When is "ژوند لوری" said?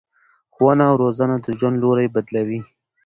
1.57-2.07